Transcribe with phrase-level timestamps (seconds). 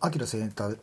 [0.00, 0.76] アキラ生誕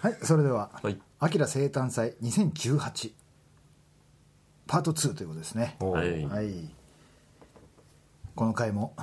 [0.00, 3.12] はいそれでははい「アキラ生誕祭2018」
[4.66, 5.76] パート2ということですね。
[5.80, 6.24] おはい。
[6.24, 6.68] はい。
[8.34, 8.94] この回も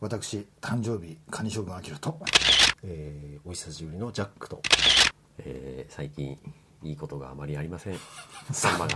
[0.00, 2.18] 私誕生日カニ将軍アキラと
[2.84, 4.62] えーお久しぶりのジャックと。
[5.38, 6.38] えー最近
[6.84, 7.98] いいことがあまりありません。
[8.52, 8.94] サンバが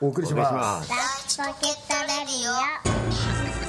[0.00, 0.52] お送りします。
[0.54, 3.67] お願いしダンスポケットレディオ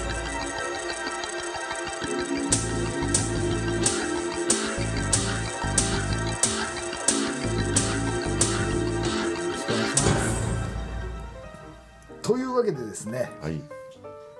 [12.29, 13.59] というわけでですねはい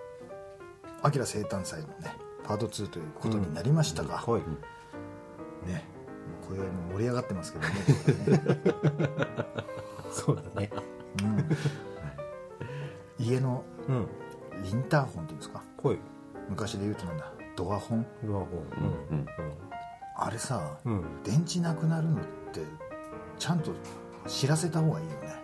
[1.02, 4.42] 「アキラ生誕祭」のねパート2ということになりましたが、はい。
[5.68, 5.88] ね
[6.48, 7.74] これも盛り上がってますけどね。
[10.04, 10.70] こ そうだね。
[11.24, 11.26] う
[13.24, 13.26] ん。
[13.26, 14.08] 家のうん。
[14.66, 15.62] インターホンっていうんですか？
[15.78, 16.00] 来い。
[16.50, 18.06] 昔で言うとなんだドアホン？
[18.24, 18.50] うわほう
[19.12, 19.26] うん
[20.16, 20.94] あれさ、うん。
[20.94, 22.62] うん電池なくなるのって
[23.40, 23.72] ちゃんと
[24.28, 25.42] 知らせた方がいいよね。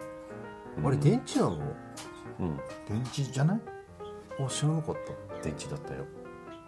[0.83, 1.55] あれ電池なの？
[1.55, 1.75] うん
[2.39, 3.59] 電池じゃない？
[4.39, 5.43] あ知らなかった。
[5.43, 6.05] 電池だったよ。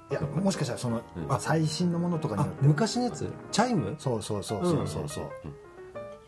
[0.10, 1.32] いやもしかしたらその、うん。
[1.32, 2.66] あ最新のものとかにあよって。
[2.66, 3.30] 昔のやつ？
[3.52, 3.96] チャイム？
[4.00, 5.52] そうそうそうそうそうそう、うん。
[5.52, 5.54] い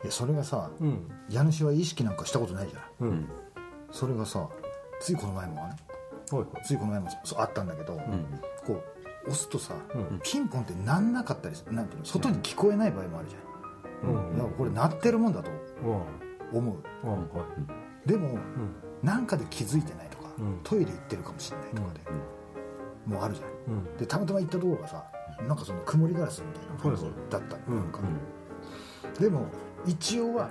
[0.06, 1.10] やそれがさうん。
[1.30, 3.08] 家主は意識なんかしたことないじゃん。
[3.08, 3.16] ううん。
[3.20, 3.30] ん
[3.92, 4.50] それがさ
[5.00, 5.62] ついこの前もね
[6.32, 8.02] はいついこの前もそうあったんだけど、うん。
[8.68, 10.20] こう押すとさ、うん。
[10.24, 11.74] ピンポンってなんなかったりする。
[11.74, 12.06] なんていうの？
[12.06, 14.38] 外に聞こえない場合もあるじゃん、うん。
[14.38, 16.58] だからこれ鳴ってるもんだとうん。
[16.58, 16.84] 思う。
[17.04, 17.12] うん。
[17.12, 17.46] は
[18.06, 18.10] い。
[18.10, 18.40] でもうん
[19.04, 20.60] なんかで気づいてないとか、うん。
[20.64, 22.00] トイレ行ってるかもしれないとかで、
[23.06, 23.76] もうあるじゃん。
[23.76, 23.98] うん。
[23.98, 25.04] でたまたま行ったところがさ
[25.48, 28.00] なんかその曇りガラスみたいな感じだったなんか、
[29.20, 29.48] でも
[29.86, 30.50] 一応は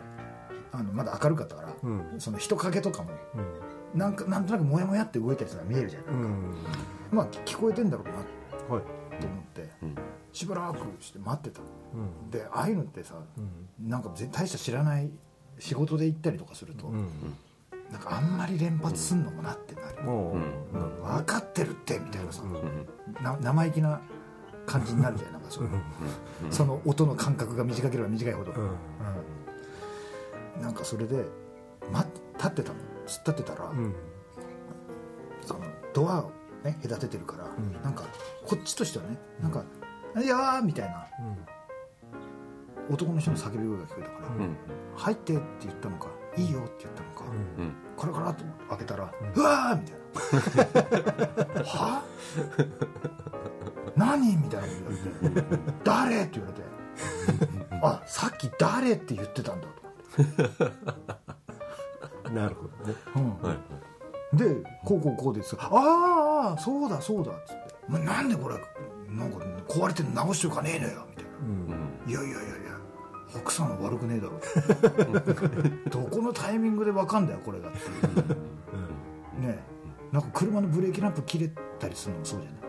[0.72, 2.14] あのまだ明るかったから、うん。
[2.18, 3.10] その人影とかも
[3.94, 3.98] うん。
[3.98, 6.54] なんかなんとなくモヤモヤって動いたやつが見えるじゃん、うん。
[7.10, 8.12] まあ聞こえてんだろうな
[8.76, 8.84] はい。
[9.20, 9.94] と思って、うん。
[10.32, 11.60] しばらくして待ってた
[11.94, 12.30] うん。
[12.30, 13.40] でああいうのってさう
[13.86, 13.88] ん。
[13.88, 15.10] なんか絶対した知らない
[15.58, 17.08] 仕事で行ったりとかすると、うん
[17.90, 22.42] なんかあんまり連発すんのもなってなる、分かってるってみたいなさ、
[23.40, 24.00] 生意気な
[24.66, 25.68] 感じになるじゃんなんかその
[26.50, 28.70] その音の間隔が短ければ短いほど、うん。
[30.56, 30.62] うん。
[30.62, 31.24] なんかそれで
[31.90, 32.78] 待っ立ってたの。
[32.78, 33.94] 突っ立ってたら、うん。
[35.44, 35.60] その
[35.94, 36.32] ドアを
[36.62, 37.82] ね隔ててるから、ん。
[37.82, 38.04] なんか
[38.46, 39.64] こっちとしてはねなんか
[40.22, 41.06] 「いやー」みたいな。
[42.90, 44.56] 男の人の叫び声が聞こえたから「うん
[44.96, 47.24] 入って」って言ったのか「いいよ」って言ったのか、
[47.58, 47.64] うん。
[47.64, 49.96] うんカラカラっと開けたら「うわー!」みたい
[51.54, 52.02] な「は？
[53.96, 54.90] 何?」みたいなこと
[55.22, 56.62] 言われて「誰?」って言われて
[57.82, 59.66] 「あさっき誰って言ってたんだ」
[62.22, 62.94] となるほどね。
[63.16, 63.56] 思って、はい
[64.32, 65.56] うん、でこうこうこうです。
[65.58, 68.54] あああそうだそうだ」っつって「お前なんでこれ
[69.08, 71.30] なんか壊れて直しておかねえのよ」みたいな。
[71.40, 72.47] うん「いやいやいやいや
[73.36, 74.40] 奥さんは悪くねえだろ」
[75.90, 77.78] どこのタイミングで分かんだよこれがって。
[77.78, 79.58] いうね
[80.12, 82.60] なんか車のブレーキランプ切れたりするのもそうじゃない？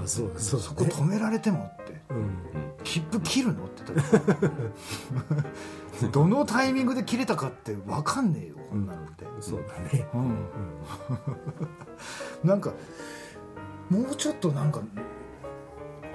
[0.00, 0.60] ああそうそう。
[0.60, 2.02] そこ止められてもって。
[2.10, 2.38] うん。
[2.82, 3.66] 切符切るの？
[3.66, 3.82] って。
[3.94, 10.08] 言ったらどのタイミングで切れたかって分かんねえよこんなのって、そうだね。
[10.14, 10.38] うん。
[12.48, 12.72] なんか
[13.90, 14.80] もうちょっとなんか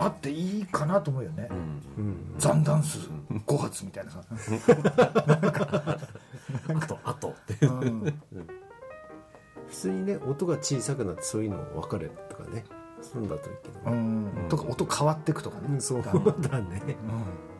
[0.03, 1.57] あっていいかなと思うよね、うん。
[1.57, 2.99] うん残弾数
[3.45, 4.23] 5発みたいなさ、
[6.67, 7.29] あとあと。
[7.29, 8.13] ってうん。
[9.67, 12.65] 普通にね音が小さくなってそういうの分かれるとかね。
[13.01, 13.97] そうなんだといいけどうね
[14.45, 16.21] ん、とか音変わってくとかね、うんそう だね。
[16.21, 17.52] うん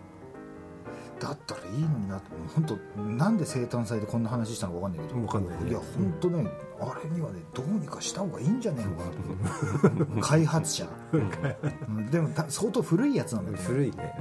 [1.23, 5.19] だったらいいのになって本当なんで生誕祭でこんな話したのか分かんないけど。
[5.21, 5.69] 分かんないね。
[5.69, 6.51] いや本当ね
[6.81, 8.93] あれにはねどうにかした方がいいんじゃねえの。
[8.95, 9.05] か
[9.89, 11.31] なと開発者、うん。
[12.11, 13.63] でもた相当古いやつなんだよね。
[13.63, 14.13] 古いね。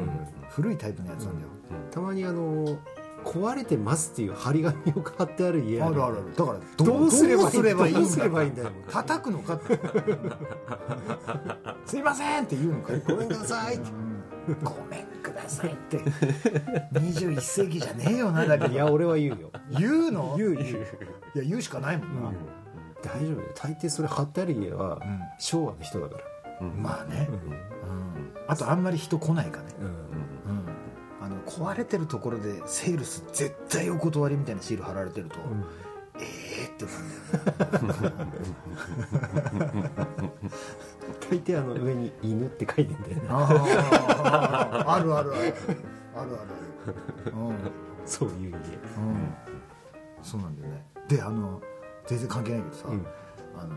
[0.51, 1.49] 古いタイプのやつなんだよ、
[1.91, 2.79] たまにあの
[3.25, 7.51] 壊れてますっていう張り紙を貼ってある家あるあるあるだからどどうすれば
[7.89, 8.71] いいどうすればいいんだよ。
[8.91, 9.79] 叩くのかって。
[11.87, 12.93] すいませんって言うのか。
[13.09, 13.79] ごめんなさい
[14.62, 15.12] ごめん
[15.52, 15.99] さいって。
[16.93, 18.75] 21世紀じゃねえよなだけど。
[18.75, 19.50] いや俺は言うよ。
[19.78, 20.34] 言うの？
[20.37, 20.69] 言う言う。
[20.69, 22.32] いや言うしかないもんな、
[23.02, 23.40] 大丈夫。
[23.40, 25.20] よ大抵それ貼ってある家はうん。
[25.38, 26.25] 昭和の人だから。
[26.66, 28.32] まあね、うん。
[28.46, 29.87] あとあんまり人来ないかね、うん。
[29.87, 29.94] うん、
[31.20, 35.38] あの壊れてるところでセールス絶対お断りみたいなシール貼られてると、
[36.23, 36.27] え
[36.61, 36.87] えーって
[41.31, 43.23] 大抵あの上に犬って書いてんだよね。
[43.29, 45.41] あああるあるある。
[45.41, 45.53] ある
[46.15, 46.29] ある。
[47.27, 47.57] あるうんうん。
[48.05, 48.59] そういう家。
[50.23, 50.85] そうなんだよね。
[51.09, 51.61] であの
[52.07, 53.07] 全然関係ないけどさ、うん。
[53.57, 53.75] あの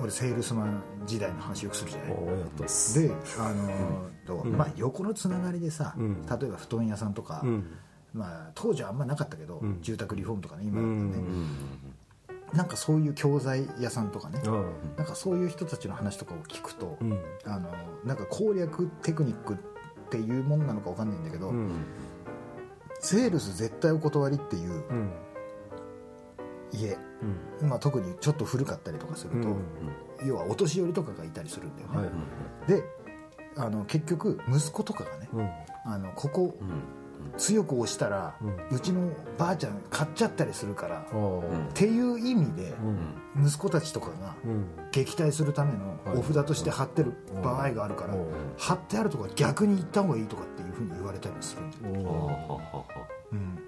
[0.00, 2.10] 俺セールスマン時代の話よくするじゃない？
[3.08, 6.26] であのとまあ、横のつながりでさ、うん。
[6.26, 7.66] 例えば布団屋さんとか、うん
[8.14, 9.78] まあ、当時はあんまなかったけど、ん。
[9.80, 11.46] 住宅リフォームとかね今うだとね、ん
[12.52, 14.50] なんかそういう教材屋さんとかね、あ
[14.98, 17.18] なんかそういう人たちの話とかを聞くと、うん。
[17.44, 17.70] あの
[18.04, 19.56] なんか攻略テクニックっ
[20.10, 21.72] ていうものなのか分かんないんだけど、うん。
[23.00, 25.10] セールス絶対お断りっていううん。
[26.72, 26.98] 家、
[27.60, 27.68] うん。
[27.68, 29.56] まあ、特にちょっと古かったりとかすると、うん
[30.24, 32.68] 要はお年寄りとかがいたりするんだよね、はい。
[32.68, 32.84] で
[33.56, 35.50] あの結局息子とかがね、うん。
[35.84, 37.01] あのここうん
[37.36, 38.34] 強く押したら、
[38.70, 41.04] ううちのばあちゃん買っちゃったりするから、っ
[41.74, 42.74] ていう意味で
[43.36, 43.46] うん。
[43.46, 44.66] 息子たちとかがうん。
[44.92, 46.18] 撃退するためのはい。
[46.18, 48.26] お札として貼ってる場合があるから、うん。
[48.58, 52.42] 貼ってあるとこ逆に行った方がいいとかっていうふうに言われたりするんだよ、おはあはおあは
[52.72, 52.84] あは
[53.32, 53.58] うん、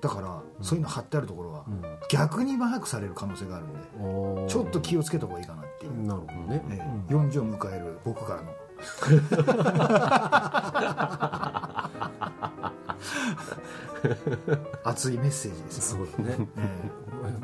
[0.00, 1.82] だから、そういうの貼ってあるところは、うん。
[2.10, 6.62] 逆にマークされる可能性があるんで、おちょっと気をつけた方がいいかなっていう、なるほどね。
[6.70, 6.78] え
[7.10, 7.14] え。
[7.14, 7.28] うん。
[7.28, 8.52] 40を迎える僕からの
[14.84, 16.48] 熱いメッセージですよ、そうだね。
[16.56, 16.90] え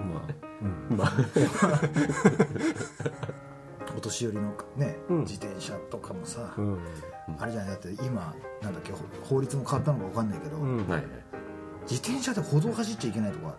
[0.00, 0.94] え。
[0.94, 1.12] まあ。
[3.90, 3.96] うん。
[3.96, 5.20] お年寄りのね、うん。
[5.20, 6.78] 自転車とかもさ、うん。
[7.38, 10.80] あれじゃないだって今なんだっけほ法律も変わったのか分かんないけど、うん。
[10.88, 11.02] あはい。
[11.02, 11.10] はい
[11.88, 13.56] 自転車で歩道走っちゃいけないとか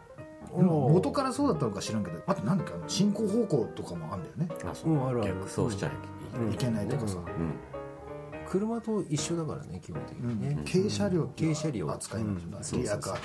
[0.58, 5.34] 元からそうだったのか知らんけどあとなんだっけあの進行方向とかもあるんだよね、あそううんあるある。
[5.36, 5.92] 逆走しちゃい
[6.58, 6.88] けない。
[6.88, 7.54] とかさ、うんうん
[8.50, 11.92] 車と一緒だからね基本的うんにね軽車両軽車両。
[11.92, 12.84] 扱いなんですようん。
[12.84, 13.18] リアカー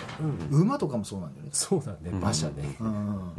[0.50, 1.50] 馬とかもそうなんだよね。
[1.52, 2.10] そうだね。
[2.10, 2.76] 馬車ね。
[2.80, 3.32] うん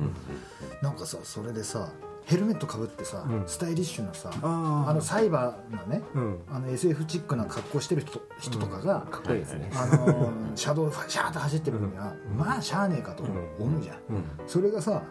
[0.82, 1.90] なんかさそれでさ
[2.26, 3.44] ヘルメットかぶってさ、うん。
[3.48, 6.04] スタイリッシュなさあのサイバーなね、
[6.72, 9.72] SF チックな格好してる人人とかが、かっこいいですね。
[9.74, 13.34] あの 車道をシャーッと走ってるのには、まあしゃあねえかと思
[13.80, 13.82] う。
[13.82, 13.98] じゃん。
[14.46, 15.02] それがさ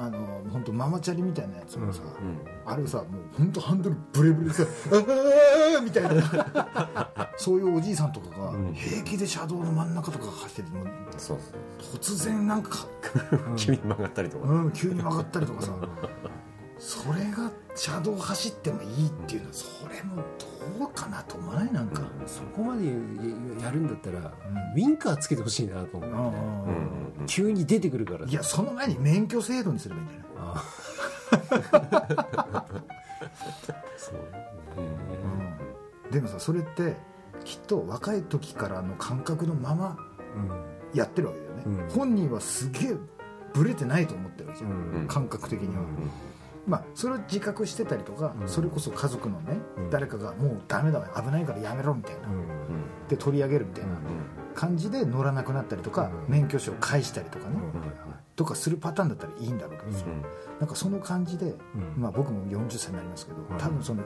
[0.00, 3.06] あの本当ママチャリみたいなやつもさ、うんあれさもう
[3.36, 4.62] 本当ハンドルブレブレでさ
[4.92, 7.28] 「ああ!」みたいな。
[7.38, 8.74] そういうおじいさんとかがうん。
[8.74, 10.84] 平気で車道の真ん中とか走ってても
[11.78, 12.86] 突然なんか、
[13.56, 14.48] 急に曲がったりとか。
[14.48, 15.72] うん、急に曲がったりとかさ
[16.78, 20.22] それが車道走ってもいいっていうのはそれも
[20.78, 21.72] どうかなと思わない？
[21.72, 22.92] なんか、そこまでや
[23.64, 26.10] やるんだったらウィンカーつけてほしいなと思う。
[26.10, 26.40] ねうんうんうんうん。
[27.20, 28.24] うん急に出てくるから。
[28.26, 30.24] いやその前に免許制度にすればいいんじゃない？
[32.54, 32.64] あ
[33.96, 34.16] そう
[36.12, 36.96] でもさそれって
[37.44, 39.96] きっと若い時からの感覚のまま
[40.94, 41.88] やってるわけだよね、うん。
[41.90, 42.96] 本人はすげえ
[43.52, 44.74] ブレてないと思ってるわけじゃん、う
[45.04, 45.06] ん。
[45.06, 45.82] 感覚的には、
[46.68, 48.48] まあそれを自覚してたりとか、うん。
[48.48, 49.90] それこそ家族のね、うん。
[49.90, 52.46] 誰かがもうダメだわ危ないからやめろみたいな、うん。
[53.08, 53.98] で取り上げるみたいなうん
[54.54, 57.82] 感じで乗らなくなったりとか、うん免許証返したりとかね、うん
[58.36, 60.04] とかするパターンだったらいいんだろうけどさ、
[60.60, 62.00] なんかその感じで、うん。
[62.00, 63.58] まあ、僕も40歳になりますけど、うん。
[63.58, 64.02] 多分その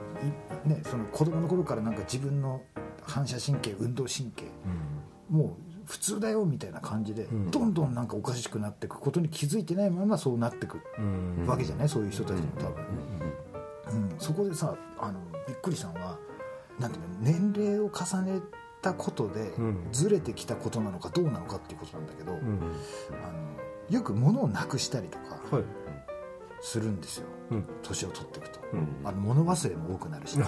[0.65, 2.62] い、ね、その子供の頃からなんか自分の
[3.03, 4.44] 反射神経運動神経
[5.29, 7.50] もう普通だよみたいな感じで、ん。
[7.50, 11.46] どんどんなんかおかしくなっていくことに気づいてないままそうなっていくうん。
[11.46, 12.84] わけじゃない、そういう人たちも多分、
[13.93, 14.14] うん。
[14.19, 16.19] そこでさあのびっくりしたのは
[16.79, 18.40] なんていうの年齢を重ね
[18.81, 19.88] たことでうん。
[19.93, 22.38] ずれてきたことなのかどうなのかっていうことなんだけど、うん。
[23.25, 23.38] あの
[23.90, 25.64] よく物をなくしたりとかはい。
[26.64, 27.26] するんですよ。
[27.50, 27.64] うん。
[27.82, 28.86] 年を取っていくと、うん。
[29.05, 30.39] あの物忘れも多くなるし。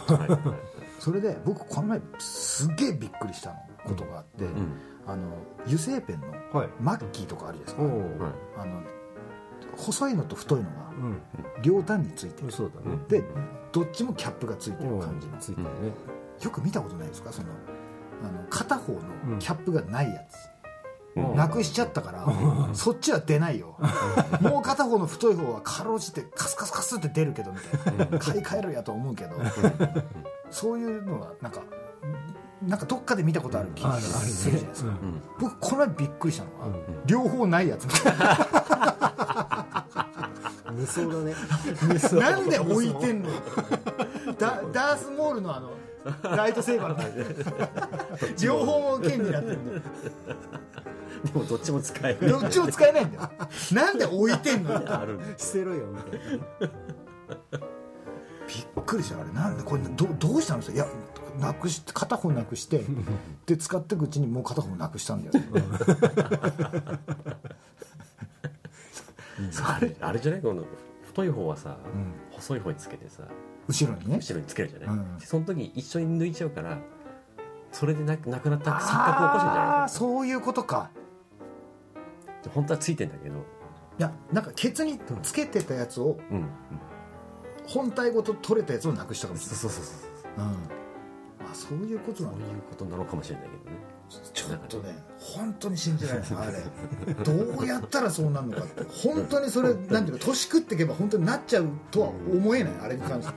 [1.00, 4.72] それで僕この前すげえびっくりしたのことがあって、うん
[5.06, 6.68] あの油性ペンのはい。
[6.80, 8.24] マッキーとかあるじゃないおですか。
[8.24, 8.32] おはい。
[8.58, 8.82] あの
[9.76, 11.22] 細いのと太いのがうん。
[11.62, 12.52] 両端についてる。
[12.52, 12.96] そうだね。
[13.08, 13.24] で
[13.72, 15.36] どっちもキャップがついてる感じの。
[15.38, 15.92] ついてるね
[16.42, 17.32] よく見たことないですか？
[17.32, 17.48] その
[18.22, 20.20] あの片方のキャップがないや
[21.14, 21.36] つ、うん。
[21.36, 23.76] なくしちゃったからそっちは出ないよ。
[24.40, 28.18] もう片方の太い方はかろうじてカスカスカスって出るけどみたいな。
[28.18, 29.36] 買い替えるやと思うけど。
[30.50, 31.62] そういうのはなんか
[32.66, 34.96] なんかどっかで見たことある気がするじゃないですか、ね。
[35.38, 36.74] 僕この前びっくりしたのは、うん。
[37.06, 37.84] 両方ないやつ。
[37.84, 39.86] みたいな
[40.72, 41.02] 無双。
[41.06, 41.34] だね
[42.20, 43.30] なんで置いてんの？
[44.38, 45.72] ダダースモールのあの
[46.36, 49.80] ライトセーバーの 両方剣になってるんだよ
[51.24, 52.28] でもどっちも使える。
[52.28, 53.30] どっちも使えないんだよ。
[53.72, 54.72] なんで置いてんの？
[55.36, 56.20] 捨てろよみたい
[56.70, 57.74] な。
[58.84, 59.30] くりしたあれ。
[59.32, 60.86] なんでこれどどうしたんですかいや
[61.38, 62.84] なくして片方なくして
[63.46, 65.44] で使っていくうちにもう片方なくしたんだよ
[69.64, 70.42] あれあれじゃない？
[70.42, 70.64] この
[71.06, 71.76] 太い方はさ、ん。
[72.32, 73.22] 細い方につけてさ
[73.68, 74.16] 後ろにね。
[74.18, 75.06] 後ろにつけるじゃない、うん。
[75.20, 76.78] その時一緒に抜いちゃうから
[77.72, 80.90] それでなくなくなった錯覚を起こすんじゃああないそういうことか。
[82.52, 83.36] 本当はついてんだけど。
[83.98, 86.46] やなんかケツにつけてたやつをうん。
[87.66, 89.58] 本体ごと取れたやつをなくしたかもしれない。
[89.58, 90.00] そうそうそう
[90.36, 90.48] そうう。
[90.48, 90.52] ん。
[90.52, 90.52] あ
[91.54, 93.76] そういうことなだそうんいうことなのかもしれないけどね。
[94.32, 96.28] ちょっとね本当に信じられない。
[96.30, 96.62] あれ。
[97.24, 98.82] どうやったらそうなるのかって。
[98.88, 100.18] 本当にそれなんていうの？
[100.18, 102.72] 年食っていけば本当になっちゃうとは思えない。
[102.82, 103.34] あれに関して。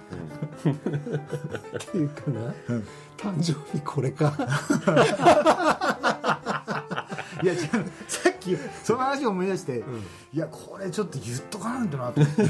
[0.67, 0.73] っ
[1.91, 2.53] ていうかな、
[3.17, 4.33] 誕生日これか
[7.43, 7.59] いや違う
[8.07, 9.83] さっきその話を思い出して、
[10.33, 12.43] いやこれちょっと言っとかないとなと思って。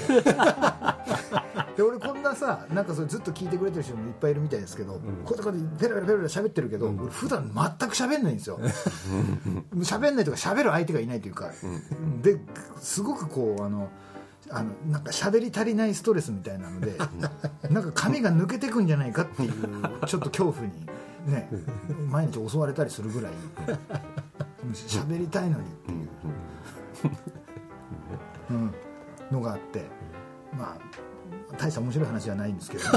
[1.77, 4.93] で俺こんなさなんかそれずっと聞いてくれてる人もいっぱいいるみたいですけど、
[5.25, 8.59] こうやってペラペラペラペラ喋ってるけど、俺普段全く喋んないんですよ。
[9.77, 11.51] 喋んないとか喋る相手がいないというか、
[12.21, 12.39] で
[12.79, 13.89] すごくこうあの
[14.49, 16.93] あのなんか喋り足りないストレスみたいなので
[17.69, 19.53] なんか髪が抜けてくんじゃないかっていう
[20.07, 20.71] ちょっと恐怖に
[21.27, 21.49] ね
[22.09, 23.31] 毎日襲われたりするぐらい
[24.73, 26.09] 喋りたいのにっていう、
[28.51, 28.73] うん、
[29.31, 29.85] のがあって
[30.57, 30.81] まあ
[31.57, 32.83] 大した面白い話じゃないんですけど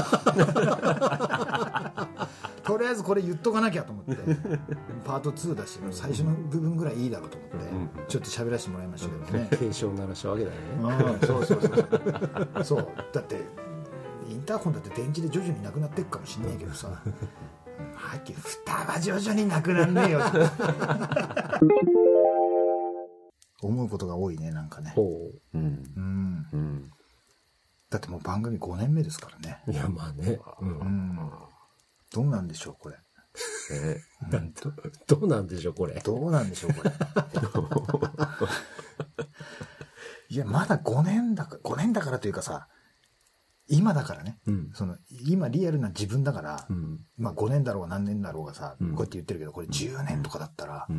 [2.63, 4.15] とりあえずこれ言っとかなきゃと思って
[5.05, 7.57] パート2だし最初の部分ぐらいいいだろうと思って
[8.07, 9.47] ちょっと喋らせてもらいましたけどね。
[9.51, 10.67] 警鐘鳴らしたわけだよね。
[11.21, 12.63] うんそうそうそう。
[12.63, 12.87] そう。
[13.13, 13.41] だって
[14.29, 17.01] インターホンだって電池で徐々になくなっていくかもしんないけどさ
[18.01, 20.21] はっきり蓋は徐々になくなんねえよ
[23.61, 24.91] 思うことが多いねなんかね。
[24.95, 25.57] ほう。
[25.57, 25.83] ん。
[25.95, 26.47] うん。
[26.51, 26.91] うん。
[27.89, 29.61] だってもう番組5年目ですからね。
[29.67, 30.79] ういやまあね、うん。
[30.79, 31.31] うん。
[32.13, 32.95] どうなんでしょうこれ。
[33.71, 34.01] え
[35.07, 36.01] どどうなんでしょうこれ。
[36.01, 36.91] どうなんでしょうこれ。
[40.29, 42.67] いやまだ5年だから5年だからというかさ
[43.71, 44.69] 今だからね、うん。
[44.73, 44.97] その
[45.27, 46.99] 今リアルな自分だから、うん。
[47.17, 48.89] まあ5年だろうが何年だろうがさ、うん。
[48.89, 50.93] こうやって言ってるけどこれ10年とかだったら、う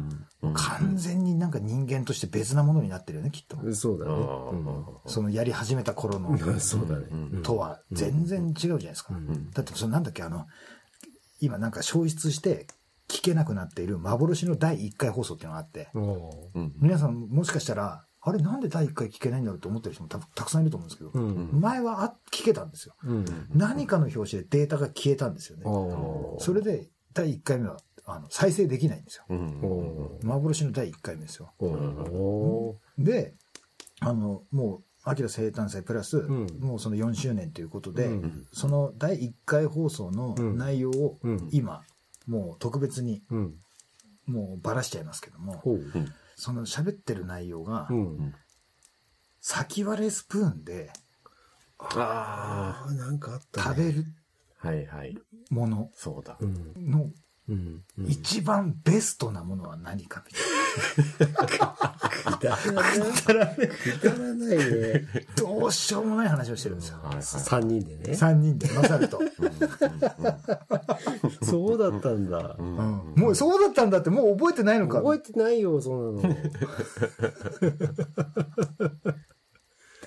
[0.48, 0.54] ん。
[0.54, 4.12] 完全になんか人間として別なものになってるよねきっと、そうだね、
[5.06, 7.42] そのやり始めた頃のうん、 そうだね、うん。
[7.42, 9.50] とは全然違うじゃないですか、ん。
[9.50, 10.46] だってそのなんだっけあの
[11.40, 12.66] 今なんか消失して
[13.08, 15.90] 聞けなくなっている幻の第1回放送っていうのがあって、
[16.80, 22.94] 皆さんもしかしたらあれなんで第1回聞けないんだろうと思ってる人もたたくさんいると思うんですけど、うん前はあ聞けたんですよ。
[23.04, 23.24] うん
[23.54, 25.64] 何かの表紙でデータが消えたんですよね、
[26.38, 29.24] それで第1回目はあの再生できないんですよ。
[30.22, 31.52] 幻の第1回目ですよ。
[32.96, 33.34] で
[34.00, 36.46] あのもうアキラ生誕祭プラス、ん。
[36.60, 41.48] もうその4周年ということで、うんその第1回放送の内容をうん。
[41.50, 41.82] 今、
[42.28, 43.54] もう特別にうん。
[44.26, 45.60] もうばらしちゃいますけども、
[46.42, 48.34] その喋ってる内容が、うん。
[49.40, 50.90] 先割れスプーンで
[51.78, 54.04] ああなんかあった食べる
[54.60, 55.16] あはいはい。
[55.50, 56.36] ものそうだ。
[56.40, 57.10] うんの
[57.48, 57.82] うん。
[57.98, 58.06] うん。
[58.06, 61.28] 一番ベストなものは何かみたい
[62.38, 62.98] くだらない。
[63.20, 65.06] くだらないね。
[65.36, 66.98] などうしようもない話をしてるんですよ。
[67.02, 67.22] はいはい。
[67.22, 68.12] 三人でね。
[68.12, 69.20] 3人で勝ると、
[71.42, 72.56] そうだったんだ。
[72.58, 73.14] うん。
[73.16, 74.98] もうそうだったんだってもう覚えてないのか。
[74.98, 76.34] 覚えてないよそんなの。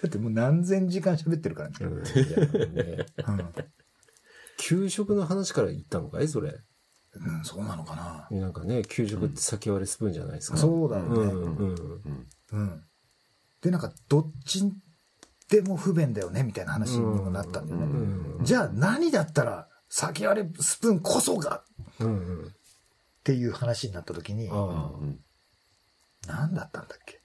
[0.01, 2.03] だってもう何千時間喋ってるからね、うん。
[2.75, 3.05] ね。
[3.27, 3.53] うん。
[4.57, 6.61] 給食の話から言ったのかいそれ
[7.19, 10.57] うん、そうなのかな、なんかね給食って先割れスプーンじゃないですか。
[10.57, 12.27] そうだよね、うんうん。
[12.51, 12.83] うん、
[13.61, 14.63] でなんかどっち
[15.49, 21.63] でも不便だよねみたいな話にもなったんだよね、うんじゃあ何だったら先割れスプーンこそがっ
[22.01, 22.09] うんう
[22.47, 22.55] ん。
[23.23, 24.49] ていう話になった時に
[26.27, 27.21] 何だったんだっけ？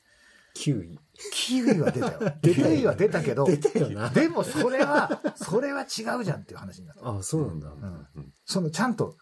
[0.54, 0.99] キウイ。
[1.33, 2.33] キウイは出たよ。
[2.42, 4.09] キウイは出たけど出たよな。
[4.11, 5.85] でもそれはそれは違
[6.19, 7.69] うじゃんっていう話になった、ああそうなんだ。
[7.69, 9.16] うん、そのちゃんと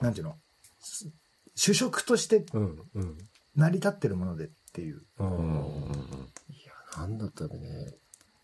[0.00, 0.36] なんていうの？
[0.80, 1.10] す
[1.54, 3.18] 主食としてうんうん。
[3.56, 5.02] 成り立ってるものでっていう。
[5.18, 5.30] ああい
[6.64, 7.96] やなんだったらね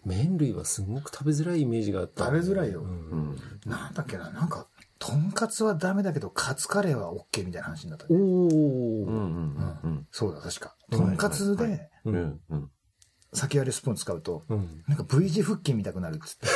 [0.05, 2.83] 麺類はすごく食べづらいイメージがあった食べづらいよ。
[2.83, 3.71] うんうん。
[3.71, 4.31] なんだっけな？
[4.31, 4.67] なんか
[5.07, 8.07] とんかつはダメだけどカツカレーは OK みたいな話になった。
[8.09, 10.07] おねうんおうんうん。
[10.11, 10.75] そうだ確か。
[10.91, 11.91] とんかつで
[13.35, 14.83] 先割れスプーン使うとうん。
[14.89, 16.47] なんか V 字腹筋見たくなるっつって。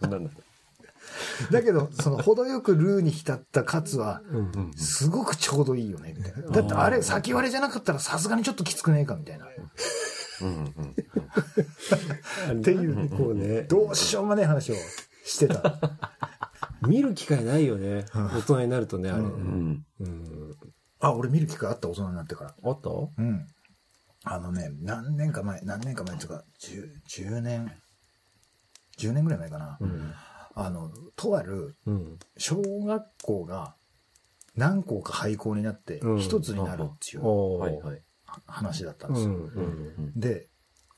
[0.00, 0.30] こんなんだ
[1.50, 6.50] だけどその程よくルーに浸ったカツはうんすごくちょうどいいよねみたいな。
[6.50, 9.46] だってあれ先割れじゃなかったらさすがにちょっときつくねえかみたいな
[10.46, 10.74] っうん
[12.50, 14.74] うんていうねこうねどうしようもない話を
[15.24, 15.80] してた。
[16.86, 18.06] 見る機会ないよね。
[18.14, 19.22] 大人になるとねあれ。
[19.22, 20.06] うんうん。
[20.06, 20.56] うん。
[21.00, 22.54] あ俺見る機会あった大人になってから。
[22.64, 22.90] あった？
[22.90, 23.46] うん。
[24.24, 27.72] あのね何年か前何年か前っていうか 10, 10年
[28.98, 30.12] 10年ぐらい前かな、うん。
[30.54, 32.18] あのとあるうん。
[32.36, 33.74] 小学校が
[34.56, 36.18] 何校か廃校になってうん。
[36.18, 37.22] 一つになるっていう。
[37.24, 37.58] おー。
[37.58, 38.02] はいはい
[38.46, 39.32] 話だったんうですよ。
[39.32, 40.48] んうんで、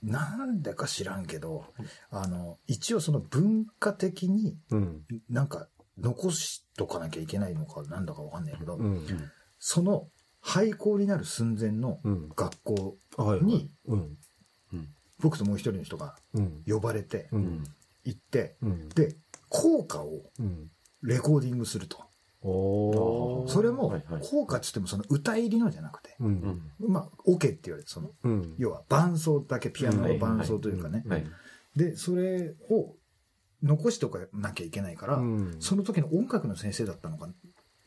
[0.02, 1.64] なんでか知らんけど、
[2.10, 5.04] あの、一応その文化的にうん。
[5.28, 9.06] なんか残しとかなきゃいけないのかなんだかわかんないけど、うん。
[9.58, 10.08] その
[10.40, 12.28] 廃校になる寸前のうん。
[12.34, 13.44] 学校はいはい。
[13.44, 14.16] にうん。
[15.20, 16.62] 僕ともう一人の人がうん。
[16.66, 17.64] 呼ばれてうん。
[18.04, 18.88] 行って、うん。
[18.88, 19.16] で、
[19.48, 20.68] 効果をうん。
[21.02, 22.02] レコーディングすると。
[22.42, 28.54] それも効果っつってもその歌入りのじゃなくて、うんまあ、オ、ケって言われて、その、うん。
[28.58, 31.04] 要は伴奏だけ、ピアノの伴奏というかね。
[31.08, 31.24] はい
[31.76, 32.94] で、それを
[33.62, 35.56] 残しておかなきゃいけないから、うん。
[35.60, 37.28] その時の音楽の先生だったのか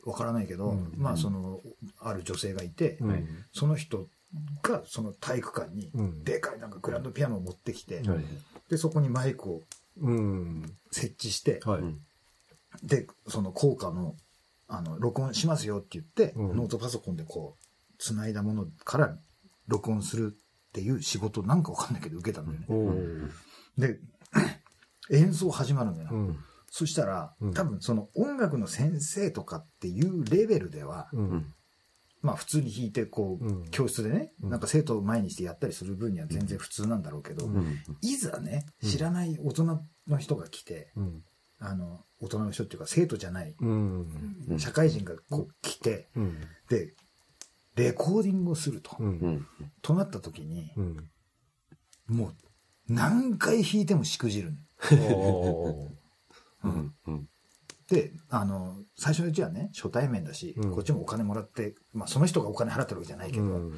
[0.04, 0.94] わからないけど、うん。
[0.96, 1.60] まあ、その、
[2.00, 3.44] ある女性がいて、うん。
[3.52, 4.08] その人
[4.62, 6.24] がその体育館にうん。
[6.24, 8.24] でかいなんかグランドピアノを持ってきて、はい。
[8.68, 9.62] で、そこにマイクを
[10.00, 10.64] うん。
[10.90, 11.60] 設置して、
[12.82, 14.14] で、その効果の、
[14.68, 16.56] あの、録音しますよって言って、うん。
[16.56, 17.64] ノートパソコンでこう、
[17.98, 19.18] 繋いだものから
[19.68, 22.66] 録音するっていう仕事なんかわかんないけど受けたんだよね。
[22.68, 23.30] おー
[23.78, 23.98] で、
[25.10, 26.10] 演奏始まるんだよ。
[26.12, 26.38] うん。
[26.70, 31.24] そしたらうん、多分その音楽の先生とかっていうレベルでは、ううん。
[31.36, 31.54] ん
[32.22, 33.70] まあ普通に弾いてこう、うん。
[33.70, 34.50] 教室でね、うん。
[34.50, 37.78] なんか生徒を前にしてやったりする分には全然普通なんだろうけど、うん。
[38.02, 39.64] いざね、うん知らない大人
[40.08, 41.22] の人が来て、うん
[41.66, 43.54] あの、大人の人っていうか生徒じゃない、
[44.58, 46.40] 社会人がこう来て、うん。
[46.68, 46.94] で、
[47.74, 48.96] レコーディングをすると、
[49.82, 51.10] となった時に、うん。
[52.06, 52.34] もう
[52.88, 54.52] 何回弾いてもしくじる
[57.88, 60.72] で、あの、最初のうちはね、初対面だし、うん。
[60.72, 63.72] こっちもお金もらって、まあその人がお金払ってるわけじゃないけど、うん。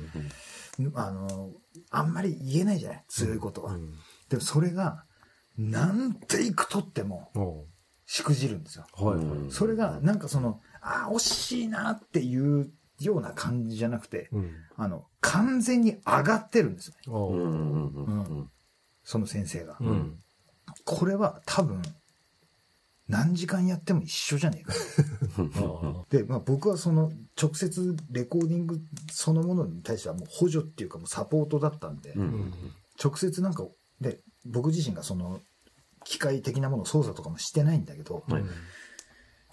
[0.95, 1.53] あの、
[1.91, 3.75] あんまり言えないじゃない強いことは。
[3.75, 3.93] うん。
[4.29, 5.05] でもそれが、
[5.59, 7.67] 何テイク取ってもお
[8.11, 8.87] しくじるんですよ。
[8.97, 9.25] ーはい。
[9.25, 14.51] はいそれが、なんかその、ああ、惜しいなっていうような感じじゃなくて、うん。
[14.77, 16.95] あの、完全に上がってるんですよ。
[16.95, 17.03] ね。
[17.07, 18.51] うんうんうんうん。
[19.05, 19.77] その先生が。
[19.79, 20.19] うん。
[20.87, 21.83] これは多分、
[23.09, 24.73] 何時間やっても一緒じゃねえか。
[25.61, 32.53] あで、まあ僕はその直接レコーディングそのものに対してはもう補助っていうかもうサポートだったんで、うんうん。
[33.03, 33.67] 直接なんか、
[34.01, 35.41] で、僕自身がその
[36.09, 38.45] 機械的なものを操作とかもしてないんだけど、ーはい。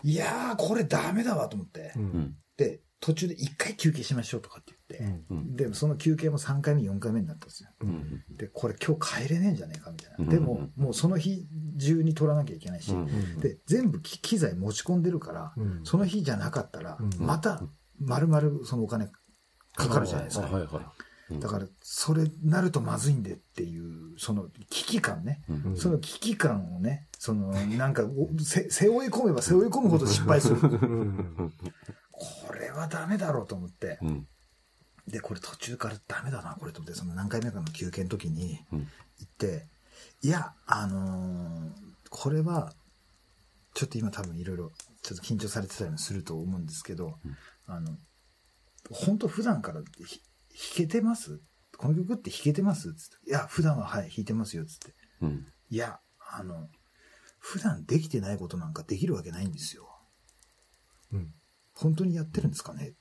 [0.03, 2.05] いやー、これダメだわと思って、ううん。
[2.05, 5.55] んで、途中で一回休憩しましょうとかって言って、うん。
[5.57, 7.69] で、その休憩も3回目、4回目になったんですよ。
[7.81, 8.23] うん。
[8.37, 10.15] で、これ今日帰れねえんじゃねえかみたいな。
[10.19, 10.29] うん。
[10.29, 11.45] でも、もうその日
[11.77, 13.39] 中に取らなきゃいけないし、うん。
[13.41, 15.81] で、全部機機材持ち込んでるから、うん。
[15.83, 17.61] その日じゃなかったらうん、また、
[17.99, 19.07] 丸々そのお金
[19.75, 20.47] かかるじゃないですか。
[20.47, 25.43] あはいはいだから、それなるとまずいんでっていう、その危機感ね。
[25.49, 28.03] うんうんその危機感をね、その、なんか、
[28.69, 30.57] 背負い込めば背負い込むほど失敗する。
[30.61, 31.53] うん
[32.11, 33.97] これはダメだろうと思って。
[34.01, 34.27] うん
[35.07, 38.87] で、これ途中からダメだな、これと思って、その何回目かの休憩の時にうん行
[39.23, 39.67] って、
[40.23, 41.71] いや、あのー
[42.09, 42.73] これは、
[43.73, 44.71] ちょっと今多分いろいろ、
[45.03, 47.97] ちょっと緊張されてたりもすると思うんですけど、うんあの、
[48.89, 50.21] 本当普段からひ
[50.55, 51.41] 弾けてます？
[51.77, 52.93] この曲って弾けてます？
[52.93, 53.29] つって。
[53.29, 54.93] いや、普段ははい、弾いてますよ、つって。
[55.21, 55.45] うん。
[55.69, 55.99] いや、
[56.31, 56.69] あの、
[57.39, 59.89] 普段できてないことなんかできるわけないんですよ。
[61.11, 61.33] うん。
[61.75, 62.89] 本当にやってるんですかね？
[62.89, 62.93] っ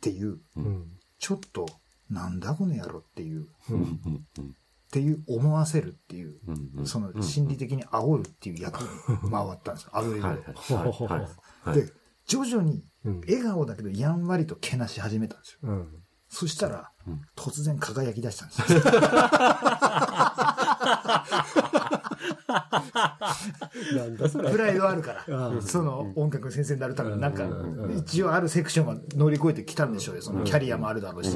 [0.00, 0.86] ていう、うん。
[1.18, 1.66] ちょっと、
[2.08, 4.56] なんだこの野郎っていう、っううんんうん。
[4.90, 9.90] ていう思わせるっていう、うんうんその心理的に煽るっていう役に回ったんですよ。
[9.92, 10.26] アドリブで。
[10.26, 11.68] はい。
[11.68, 11.80] はい。
[11.80, 11.92] で、
[12.26, 13.20] 徐々にうん。
[13.20, 15.58] 笑顔だけどやんわりとけなし始めたんですよ。
[15.64, 15.88] うん
[16.28, 18.80] そしたらうん、突然輝き出したんですよ。
[23.96, 25.56] なんだそれプライドあるからう。
[25.56, 30.22] んその音楽の先生になるためになんかうん一応あるセクションは乗り越えてきたんでしょうよ。
[30.22, 31.34] そのキャリアもあるだろうし。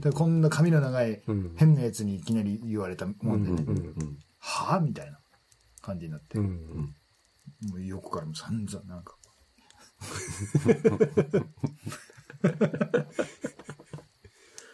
[0.00, 3.64] でこんな髪の長いうん変なやつにいきなり言われたもんでね。
[3.66, 5.18] うんはぁみたいな
[5.80, 6.38] 感じになって。
[6.38, 6.94] もうん
[7.74, 9.16] う横からも散々なんか。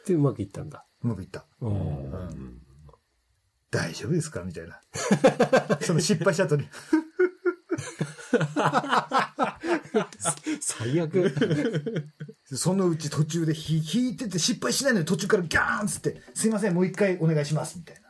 [0.06, 1.46] でうまくいったんだうまくいった。
[1.60, 2.58] うん
[3.70, 4.42] 大丈夫ですか？
[4.42, 4.80] みたいな。
[5.80, 6.68] その失敗した後に。
[10.60, 11.32] 最悪
[12.44, 18.02] そのうち途中で弾弾いてて失敗しないのに途中からギャーンっつって、すいません、もう一回お願いします、みたいな。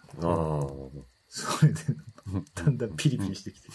[1.28, 1.80] それで、
[2.54, 3.68] だんだんピリピリしてきて。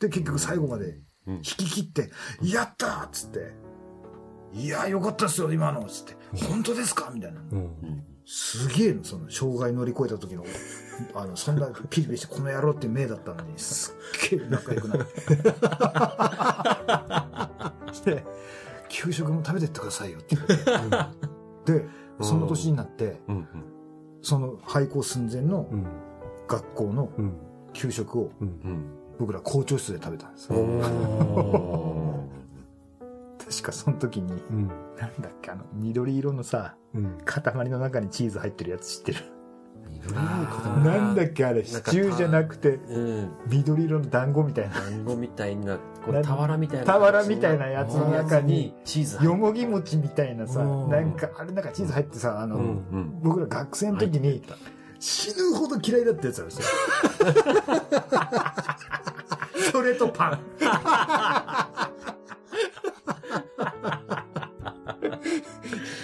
[0.00, 2.10] で、結局最後まで弾き切って、
[2.42, 3.52] やったーっつって、
[4.52, 5.84] いや、よかったっすよ、今の。
[5.84, 7.10] つって、本当ですか？
[7.14, 7.40] みたいな。
[7.52, 8.04] うん。
[8.26, 10.44] すげえの、その、障害乗り越えた時の、
[11.14, 13.92] あの、そんなピリピリして、この野郎って目だったのに、す
[14.26, 15.06] っげえ仲良くな っ
[18.04, 18.10] て。
[18.14, 18.24] で、
[18.88, 20.36] 給食も食べてってくださいよって。
[20.36, 20.48] 言っ
[21.64, 21.72] て。
[21.72, 21.86] で、
[22.20, 23.48] その年になって、うん
[24.22, 25.86] その廃校寸前のうん。
[26.46, 27.32] 学校のうん。
[27.72, 28.30] 給食を
[29.18, 30.48] 僕ら校長室で食べたんです
[33.50, 34.68] 確かその時に、うん。
[34.68, 37.18] なんだっけ、あの、緑色のさ、うん。
[37.24, 39.18] 塊の中にチーズ入ってるやつ知ってる？
[39.90, 40.84] 緑色の塊。
[40.84, 43.30] なんだっけあれ、シチューじゃなくて、うん。
[43.48, 44.74] 緑色の団子みたいな。
[44.76, 49.18] 団子みたいなこなれ俵みたいな俵みたいなやつの中にチーズ。
[49.18, 50.90] 入よもぎ餅みたいなさ、うん。
[50.90, 52.66] なんか、あれなんかチーズ入ってさ、あの、うんう
[52.98, 53.20] ん。
[53.20, 54.44] 僕ら学生の時に
[55.00, 56.66] 死ぬほど嫌いだったやつなんですよ。
[59.72, 60.40] それとパン。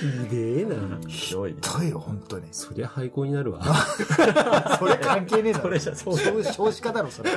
[0.00, 0.76] ひでえな
[1.08, 2.48] ひどいとよ、本当に。
[2.52, 3.62] そりゃ廃校になるわ
[4.78, 5.64] それ関係ねえだろ。
[5.64, 7.30] それじゃそう少少子化だろ、それ。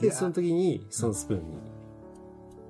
[0.00, 1.72] でその時にそのスプーンに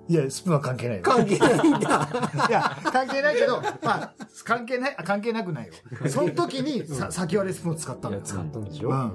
[0.08, 1.02] いや、スプーンは関係ないよ。
[1.04, 2.08] 関係ないんだ
[2.48, 5.72] いや、関係ないけど、まあ、関係ない、あ関係なくないよ。
[6.08, 8.22] その時に、さ先割れスプーンを使ったのよ。
[8.22, 9.12] 使ったんでしょうん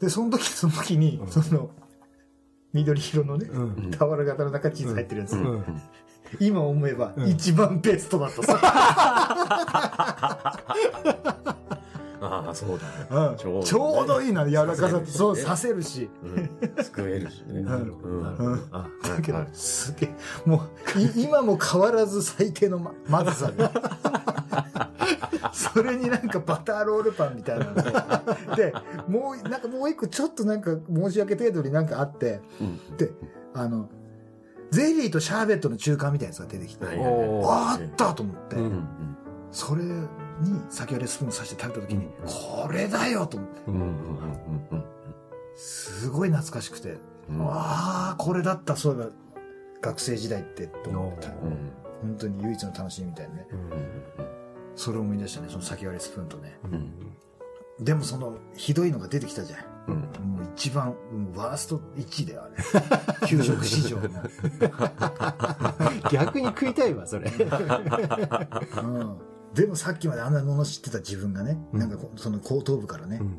[0.00, 1.70] で、その時、その時に、その、
[2.74, 3.90] 緑色のね、うん。
[3.92, 5.32] 俵型の中チーズ入ってるやつ。
[5.34, 5.40] うん。
[5.40, 5.82] うん。
[6.40, 8.60] 今思えば、一番ベストだったさ。
[12.26, 12.78] ああそう
[13.10, 13.36] だうん。
[13.36, 13.66] ちょうどね。
[13.66, 15.10] ちょうどいいな、柔らかさって。
[15.10, 16.08] そう、ねさせるし。
[16.22, 16.50] うん。
[16.82, 17.62] 救えるしね。
[17.62, 18.58] なるほどなるほど。
[18.72, 20.64] あだけどはい、すげえ、も
[20.96, 23.52] う、い今も変わらず最低のままずさ。
[23.52, 23.68] で。
[25.52, 27.66] それになんかバターロールパンみたいな。
[27.66, 27.74] の
[28.56, 28.72] で、で、
[29.08, 32.96] もう、なんかもう一個ちょっとなんか申し訳程度になんかあって、うん。
[32.96, 33.10] で、
[33.54, 33.88] あの、
[34.70, 38.56] ゼリーとシャーベットの中間みたいなやつが出てきて、あったと思って、
[39.50, 40.00] それに
[40.68, 43.60] 先割れスプーンさして食べた時に、これだよと思って、
[45.56, 46.98] すごい懐かしくて、
[47.38, 49.10] ああ、これだった、そういえば、
[49.80, 51.28] 学生時代って、と思った。
[51.28, 51.34] うん。
[52.02, 53.46] 本当に唯一の楽しみみたいなね。
[54.76, 56.58] それを思い出したね、その先割れスプーンとね。
[56.64, 56.92] うん
[57.80, 59.60] でもその、ひどいのが出てきたじゃん。
[59.88, 60.94] うんもう一番、も
[61.34, 63.26] うワースト1位だよ、あれ。
[63.26, 64.08] 給食市場の。
[66.12, 69.16] 逆に食いたいわそれうん。
[69.54, 73.38] でもさっきまであんなもの知ってた自分がね、なんかこうその後頭部からね、うん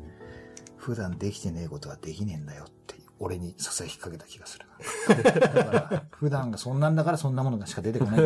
[0.76, 4.66] 普段できてねえことはできねえんだよって、俺にささやきかけた気がする
[5.08, 5.32] な。
[5.32, 8.16] だから、普段がそんなんだからそんなものがしか出てこな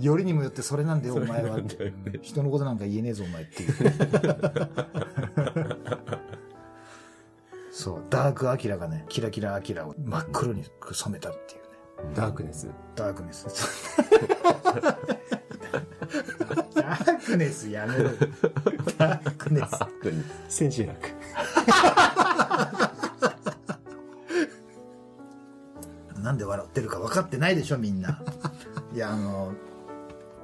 [0.00, 0.04] い。
[0.04, 1.60] よりにもよってそれなんだよ、お前は。
[2.22, 3.72] 人のことなんか言えねえぞ、お前っていう。
[7.70, 12.14] そう、ダークアキラがね、キラキラアキラを真っ黒に染めたっていうね。
[12.14, 13.46] ダークネスダークネス。
[16.74, 18.16] ダークネスやめろよ。
[18.98, 19.70] ダークネス。
[20.48, 20.98] 千秋楽
[26.24, 28.18] なんで笑ってるか分かってないでしょ、みんな。
[28.94, 29.52] いや、あの、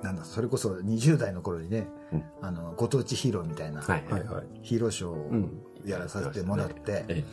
[0.02, 2.24] なんだ、それこそ20代の頃にね、うん。
[2.42, 4.46] あの、ご当地ヒーローみたいな、はいはいはい。
[4.60, 5.50] ヒーローショーをん
[5.86, 7.24] やらさせてもらって、え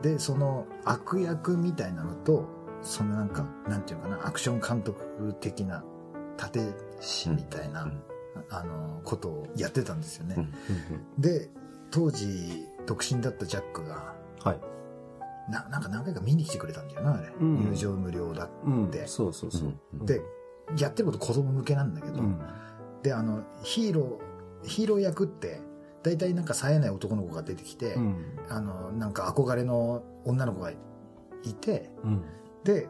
[0.00, 2.46] で、その悪役みたいなのと、
[2.80, 5.84] そのなんか、なんていうのかな、アクション監督的な、
[6.38, 8.02] 盾師みたいな、うん。
[8.48, 10.36] あの、ことをやってたんですよね。
[10.38, 10.40] う
[11.18, 11.20] ん。
[11.20, 11.50] で、
[11.90, 14.60] 当時、独身だったジャックが、はい
[15.48, 17.28] ななんか何回か見に来てくれたんだよな、あれ。
[17.40, 17.70] うん。
[17.70, 18.52] 入場無料だって。
[18.66, 18.90] うん。
[19.06, 19.72] そうそうそう。
[19.94, 20.06] うん。
[20.06, 20.22] で、
[20.76, 22.40] やってること子供向けなんだけど、うん。
[23.02, 25.60] で、あの、ヒーロー、ヒーロー役って、
[26.02, 28.24] 大体なんか冴えない男の子が出てきて、うん。
[28.48, 30.76] あの、なんか憧れの女の子がい
[31.54, 32.22] て、うん。
[32.64, 32.88] で、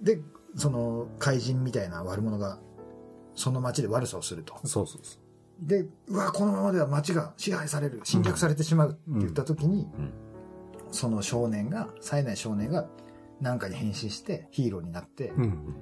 [0.00, 0.20] で、
[0.56, 2.58] その怪人みたいな悪者が、
[3.34, 4.54] その街で悪さをすると。
[4.66, 5.18] そうそうそ
[5.60, 10.12] で、うわ、このままでは街が支配される、侵略されてしまうって言った時に、うん
[10.92, 12.86] その少年が、冴えない少年が、
[13.40, 15.74] なんかに変身してヒーローになって、ううん。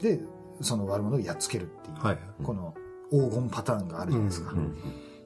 [0.00, 0.20] で、
[0.60, 2.18] その悪者をやっつけるっていう、はい。
[2.42, 2.74] この
[3.10, 4.52] 黄金パターンがあるじゃないですか。
[4.52, 4.76] うん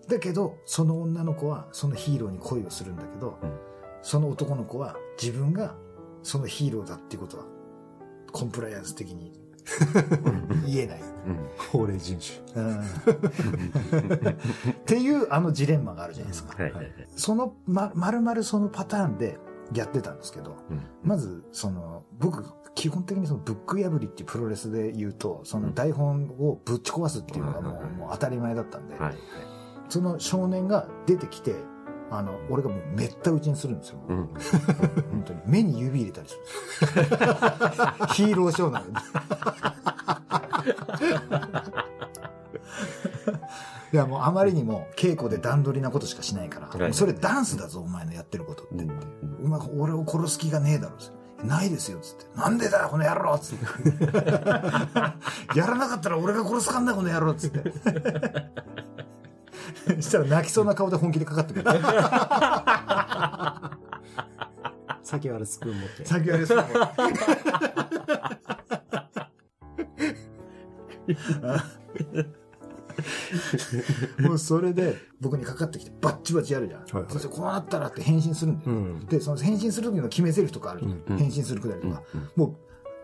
[0.09, 3.59] だけど、その女の子はそのヒーローに恋をするんだけど、うん。
[4.01, 5.75] その男の子は自分が
[6.23, 7.45] そのヒーローだっていうことは、
[8.33, 9.39] コンプライアンス的に
[10.67, 11.01] 言えない。
[11.01, 11.39] うん。
[11.57, 12.67] 法令遵守。
[12.67, 12.81] うん。
[14.71, 16.55] っていうあのジレンマがあるじゃないですか。
[16.63, 16.95] はいはいはい。
[17.17, 19.39] その、ま、まるまるそのパターンで
[19.75, 20.83] やってたんですけど、うん。
[21.03, 29.15] まず、その、僕、基本的にそのブック破りっていうプロレスで言うと、その台本をぶち壊すっていうのがもう,、うんもう当たり前だったんで、はい。
[29.89, 31.57] その少年が出てきて、
[32.11, 34.17] あの俺がもうめった打ちにするんですよ、うん。
[35.11, 35.41] 本当に。
[35.47, 37.29] 目に指入れたりするんですよ。
[38.15, 38.95] ヒーローショーなのに。
[43.91, 50.97] いやもうあまりにも稽古で段取りなことしかしないから、それダンスだぞお前のやってることって、うまく俺を殺す気がねえだろ
[51.45, 52.25] ないですよっつって。
[52.37, 53.65] なんでだよこの野郎っつって。
[55.59, 57.63] やらなかったら俺が殺すかんだこの野郎っつって。
[57.63, 57.71] そ
[60.01, 61.65] したら泣きそうな顔で本気でかかってくる。
[65.03, 66.05] 先はスプーン持って。
[66.05, 66.63] 先はですね
[74.21, 77.05] もうそれで僕にかかってきてバッチバチやるじゃん、はいはい。
[77.09, 79.07] そしてこうなったらって返信するんだよ、うん。
[79.07, 82.03] でその返信する時の決め台詞とかあるじゃん、うん返信するくだりとか、
[82.37, 82.57] もう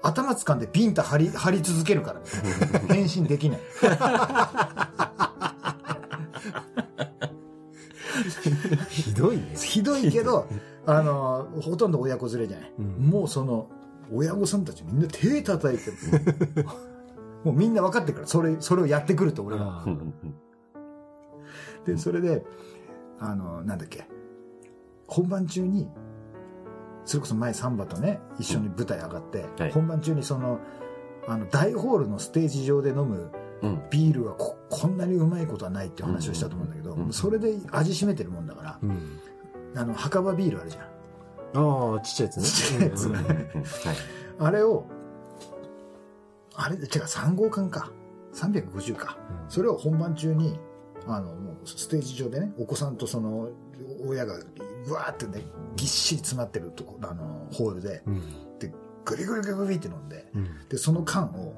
[0.03, 2.27] 頭掴んでビンタ張り張り続けるから、ね、
[2.95, 3.61] 返信できない
[8.89, 9.53] ひどいね。
[9.57, 10.47] ひどいけど
[10.87, 12.87] あのほとんど親子連れじゃない、うん。
[13.09, 13.69] もうその
[14.13, 15.97] 親御さんたちみんな手叩いてる。
[17.45, 20.15] もうみんな分かってるからそれそれをやってくると俺があーうん
[21.85, 22.45] でそれで
[23.19, 24.07] あのなんだっけ。
[25.07, 25.89] 本番中に
[27.05, 29.73] それこそ前サンバとね一緒に舞台上がって、はい。
[29.73, 30.61] 本番中にその
[31.27, 33.44] あの大ホールのステージ上で飲むうん
[33.91, 37.13] ビールはここんなにうまいことはないっていう話をしたと思うんだけど、うん。
[37.13, 39.21] それで味しめてるもんだから、うん。
[39.77, 40.85] あの墓場ビールあるじゃん。
[41.57, 42.45] ああちっちゃいやつね。
[42.45, 43.11] ちっちゃいやつ
[44.39, 44.87] あれを
[46.55, 47.91] あれ違う3号館か。
[48.35, 49.17] 350か。
[49.49, 50.59] それを本番中に
[51.07, 53.51] あのもうステージ上でねお子さんとその
[54.07, 54.35] 親が
[54.87, 55.45] うわーってね
[55.77, 58.03] ぎっしり詰まってるとこあのホールで。
[58.07, 58.59] うん。
[58.59, 58.73] で
[59.05, 60.27] グリグリグリグリって飲んで。
[60.35, 60.69] うん。
[60.69, 61.55] でその缶を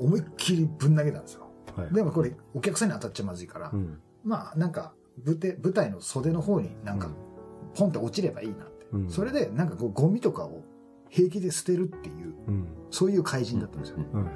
[0.00, 1.94] 思いっきりぶん投げたんですよはい。
[1.94, 3.98] でもこれお客さんに当たっちゃまずいから、うん。
[4.24, 4.92] まあなんか
[5.24, 7.10] 舞台舞台の袖の方になんか
[7.74, 9.10] ポンって落ちればいいなって、うん。
[9.10, 10.62] それでなんかこうゴミとかを
[11.08, 12.68] 平気で捨てるっていううん。
[12.90, 14.12] そういう怪人だったんですよ、うん。
[14.12, 14.30] だはい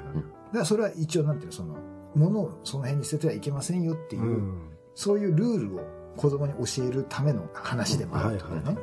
[0.53, 1.77] からそれは一応なんていうのその
[2.15, 4.69] 物をその辺に捨ててはいけませんよっていう、うん。
[4.93, 5.81] そういうルールを
[6.15, 8.77] 子供に教えるための話でもあるとかね、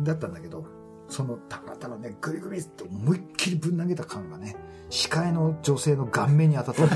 [0.00, 0.66] だったんだけど
[1.10, 4.56] そのたまたまねグリグリって思いっきりぶん投げた感がね
[4.88, 6.86] 視界の女性の顔面に当たった、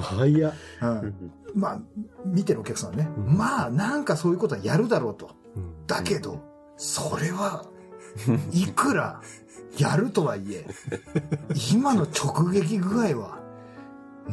[0.00, 0.52] 早っ。
[0.82, 1.32] うん。
[1.54, 1.80] まあ
[2.24, 3.36] 見てるお客さんはね、うん。
[3.36, 5.30] まあなんかそういうことはやるだろうと。
[5.56, 5.86] うん。
[5.86, 6.40] だけど、
[6.76, 7.66] それは
[8.52, 9.20] いくら
[9.78, 10.66] やるとはいえ
[11.72, 13.43] 今の直撃具合はうん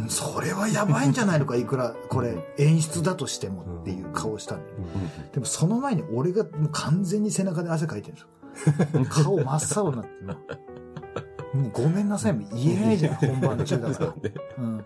[0.08, 4.75] それはやばいんじゃないのかいくらこれ演出だとしてもっていう顔をしたんだよ
[5.34, 8.30] でもその前に俺がもう完全に背中で汗かいてるんですよ。
[9.10, 10.34] 顔真っ青になっても
[11.54, 11.58] う。
[11.58, 14.15] もうごめんなさいも言えないじゃん本番中だから、
[14.58, 14.86] うん、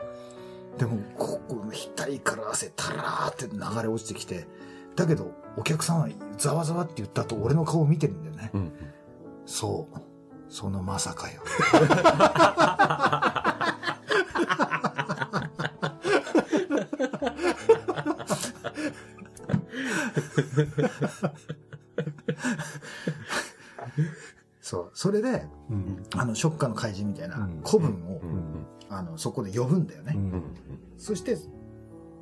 [0.77, 4.47] でもここの額から汗たらーって流れ落ちてきて
[4.95, 8.73] だけどお客さんはざわざわって言った後俺の顔を見てるんだよね、うん。
[9.45, 9.97] そう。
[10.49, 11.41] そのまさかよ
[24.62, 24.91] そう。
[24.93, 26.04] それでうん。
[26.15, 27.62] あのショッカーの怪人みたいなうん。
[27.63, 28.65] 古文を、うん。
[28.89, 30.43] あのそこで呼ぶんだよね、うん。
[30.98, 31.38] そして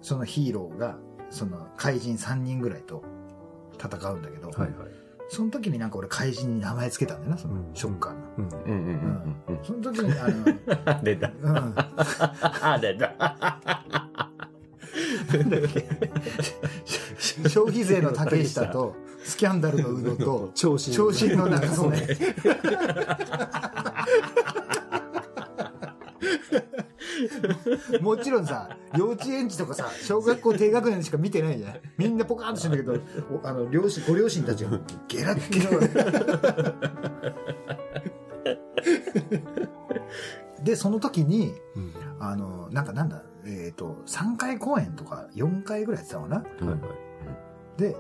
[0.02, 0.98] そのヒーローが
[1.30, 3.04] その怪人3人ぐらいと
[3.82, 4.72] 戦うんだけど、はいはい。
[5.30, 7.72] その時になんか俺怪人に名前つけたんだよなそのうん。
[7.74, 8.50] ショッカーの、うん。
[8.50, 10.12] うんうんうんその時に
[10.86, 11.30] あ 出た。
[11.30, 13.14] の、うん、 あ出た
[17.50, 22.02] 消費税の竹下とスキャンダルの宇野と長身の中曽根。
[28.02, 31.76] もちろんさ幼稚園児とかさ小学校低学年しか見てないじゃん。
[31.98, 33.00] みんなポカーンとしてんだけど
[33.44, 34.78] おあの両親ご両親たちが
[35.08, 35.70] ゲラッゲラ
[40.64, 41.94] でその時にうん。
[42.20, 46.38] あのなんかなんだえっ、と3回公演とか4回ぐらいやってたのかな。
[46.38, 46.44] は
[46.78, 47.13] いはい
[47.78, 47.96] で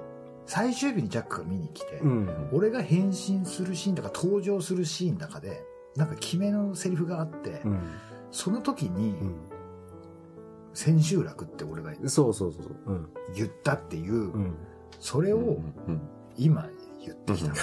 [0.45, 2.49] 最終日にジャックが見に来て、うん。
[2.51, 5.63] 俺が変身するシーンとか登場するシーンの中で
[5.95, 7.79] なんか決めのセリフがあって、うん。
[8.31, 9.35] その時にうん。
[10.73, 12.75] 千秋楽って俺がそうそうそうそう。
[12.87, 13.09] うん。
[13.35, 14.55] 言ったっていう、うん。
[14.99, 16.01] それをうん。
[16.35, 16.67] 今
[17.07, 17.53] 言ってきた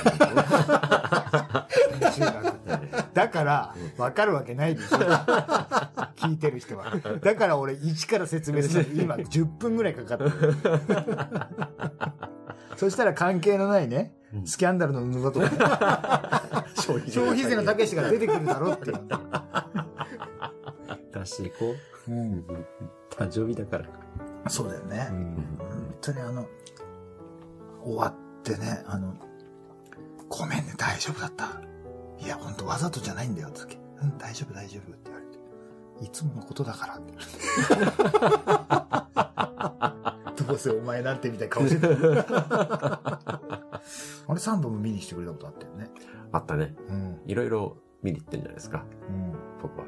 [3.13, 4.99] だから分かるわけないでしょ。
[6.17, 6.95] 聞いてる人は。
[7.23, 9.03] だから俺一から説明するの。
[9.03, 10.33] 今10分ぐらいかかってる。
[12.77, 16.45] そしたら関係のないねスキャンダルの布とか。
[16.77, 19.01] 消費税のたけしが出てくるだろっていう。
[21.13, 21.75] 出していこ
[22.09, 22.11] う。
[22.11, 22.45] うん。
[23.11, 23.87] 誕生日だから。
[24.49, 25.95] そうだよね、うん。
[26.01, 26.49] 当にあの、
[27.83, 29.15] 終わってね、あの、
[30.31, 31.61] ごめんね、大丈夫だった。
[32.25, 33.77] いや、本当わざとじゃないんだよ、つって。
[34.01, 36.07] うん、大丈夫、大丈夫って言われて。
[36.07, 37.01] いつものことだから。
[40.37, 41.89] どうせお前なんてみたいな顔してた。
[41.91, 43.81] あ
[44.29, 45.91] れ3本も見に来てくれたことあったよね。
[46.33, 46.77] あったね。
[46.89, 47.21] うん。
[47.27, 48.85] いろいろ見に行ってんじゃないですか。
[49.09, 49.35] うん。
[49.61, 49.85] 僕は。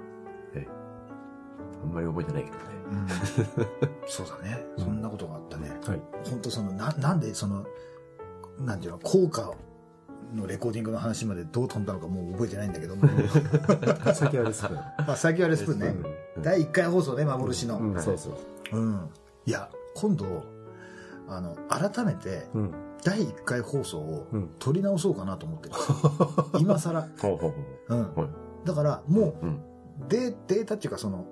[0.54, 0.68] ええ。
[1.82, 2.62] あんまり覚えてないけどね。
[2.90, 3.08] うん、
[4.08, 4.66] そうだね。
[4.76, 5.70] そんなことがあったね。
[5.86, 6.02] はい。
[6.28, 7.64] 本当その、な、なんでその、
[8.58, 9.52] なんていうの、効果
[10.34, 13.02] のレコーディングの話までどう飛んだのかもう覚えてないんだけども。
[14.14, 14.70] 先はですね。
[15.06, 15.94] あ、先はレスプーンね。
[16.40, 17.78] 第1回放送ね、幻の。
[17.78, 18.30] うん、そうそ
[18.72, 18.76] う。
[18.76, 19.08] うん。
[19.46, 20.44] いや、今度、
[21.28, 22.72] あの、改めて、うん。
[23.04, 25.74] 第1回放送をうん撮り直そうかなと思ってる。
[26.60, 27.02] 今更。
[27.20, 27.54] ほうほうほ
[27.88, 28.14] うん。
[28.14, 28.28] はい
[28.64, 29.34] だから、もう。
[30.08, 31.26] デデータっていうか、その、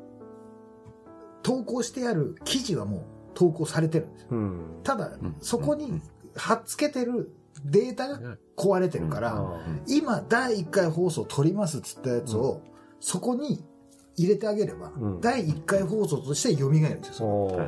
[1.43, 3.03] 投稿してある記事はもう
[3.35, 4.29] 投稿されてるんですよ。
[4.33, 4.81] うん。
[4.83, 6.01] ただん、そこに
[6.37, 7.35] 貼っつけてる
[7.65, 12.63] データが壊れてるから、あ今、第1回放送撮りますっつったやつを、
[13.01, 13.65] そこに
[14.17, 17.59] 入れてあげれば、うん第1回放送として蘇るんですよ。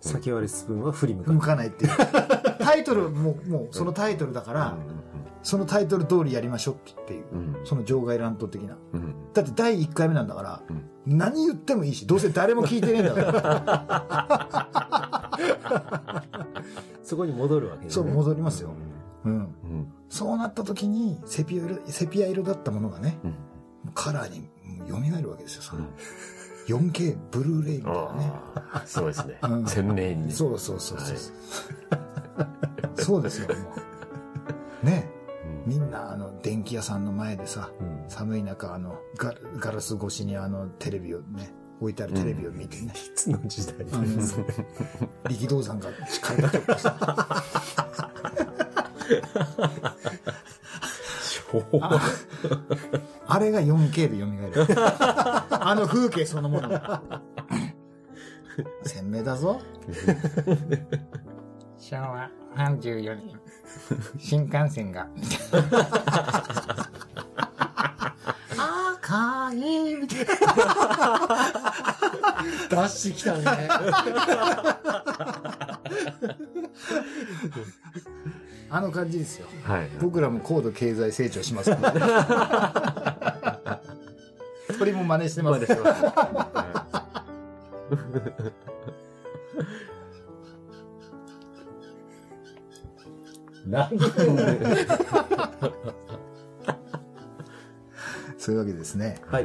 [0.00, 1.46] 先割りスプーンは振り向か向ない。
[1.46, 1.90] かないっていう。
[2.60, 4.76] タイトルも、もうそのタイトルだから、
[5.42, 7.24] そのタイトル通りやりましょうっていう。
[7.64, 8.76] その場外乱闘的な。
[8.92, 9.14] うん。
[9.32, 15.30] だって第1回目なんだから、うん何言ってもいいし、どうせ誰も聞いてねえんだから。
[17.04, 18.70] そこに戻るわけねそう、戻りますよ。
[19.26, 19.32] うん。
[19.32, 19.92] うん。
[20.08, 23.34] そうなった時に、セピア色、セピア色だったものがね、うん。
[23.94, 24.48] カラーに
[24.88, 25.86] 蘇るわけですよ、その。
[26.68, 28.32] 4K ブルーレイみたいなね。
[28.54, 29.66] ああ、すごいですね うん。
[29.66, 30.30] 鮮明にね。
[30.32, 31.16] そうそうそうそう。
[33.02, 33.54] そうですよ、も
[34.82, 34.86] う。
[34.86, 35.10] ね
[35.66, 44.04] うんみんな、あの、電気屋さんの前でさ、うん寒い中、あの、ガガラス越しにあの、テレビをね、置いてあるテレビを見てね、いつの時代あの
[45.28, 47.85] 力道山が力が結構さ、
[51.80, 52.00] あ
[53.28, 54.76] あれが 4K で蘇る。
[55.50, 57.02] あの風景そのものが。
[58.84, 59.60] 鮮明だぞ。
[61.78, 63.38] 昭和34年、
[64.18, 65.06] 新幹線が、
[68.98, 70.26] 赤いみたい
[72.70, 73.68] 出してきたね。
[78.68, 79.46] あの感じですよ。
[79.64, 79.88] はい。
[80.00, 83.80] 僕らも高度経済成長しますから。
[84.78, 85.66] 鳥も真似してます。
[93.66, 93.98] なん
[98.38, 99.20] そういうわけですね。
[99.26, 99.44] はい。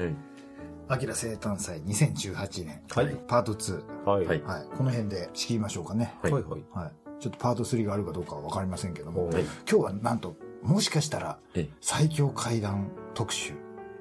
[0.88, 2.82] アキラ生誕祭2018年。
[2.90, 4.06] はいパート2。
[4.06, 4.26] はい。
[4.26, 4.66] はいはい。
[4.78, 6.14] この辺で仕切りましょうかね。
[6.22, 6.44] はいはい。
[6.44, 6.58] は
[6.88, 6.92] い。
[7.22, 7.24] はい。
[7.24, 13.54] ちょっとパート3があるかどうかはわかりませんけども、はい今日はなんと、もしかしたら、え最強怪談特集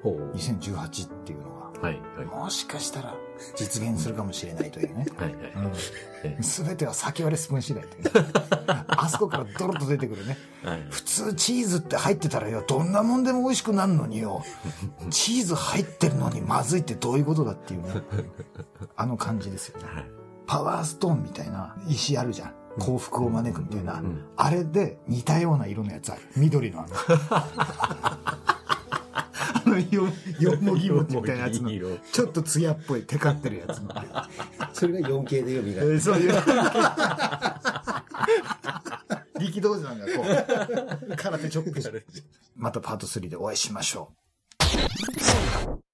[0.03, 1.99] ほう2018っていうのが、はい。
[2.15, 2.25] はい。
[2.25, 3.15] もしかしたら
[3.55, 5.07] 実現するかもしれないというね。
[5.17, 5.35] はい。
[6.23, 8.25] えすべては先割れスプーン次第という、
[8.87, 10.37] あそこからドロッと出てくるね。
[10.63, 10.87] はい。
[10.89, 14.43] 普通チーズって入ってたらよ、どんなもんでも美味しくなるのによ、
[15.09, 18.01] チーズ入ってるのにまずいってどういうことだっていうね。
[18.95, 19.85] あの感じですよね。
[19.85, 20.11] はい。
[20.45, 22.60] パワーストーンみたいな石あるじゃん。
[22.79, 23.93] 幸福を招くみたいな。
[23.95, 26.21] んあれで似たような色のやつある。
[26.35, 26.95] 緑のあの。
[29.63, 30.07] あのよ、
[30.39, 31.69] よもぎ餅みたいなやつの。
[32.11, 33.93] ちょっと艶っぽい、テカってるやつの。
[34.73, 35.99] それが 4K で蘇る。
[35.99, 36.33] そういう。
[39.39, 40.11] 力道山がこ
[41.09, 42.05] う、空手チョップ。
[42.55, 44.13] またパート3でお会いしましょ
[45.77, 45.90] う。